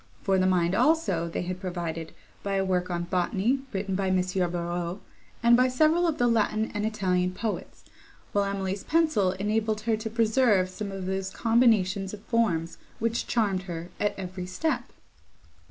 [0.23, 2.11] For the mind, also, they had provided,
[2.41, 4.15] by a work on botany, written by M.
[4.15, 4.99] Barreaux,
[5.43, 7.85] and by several of the Latin and Italian poets;
[8.31, 13.61] while Emily's pencil enabled her to preserve some of those combinations of forms, which charmed
[13.69, 14.85] her at every step.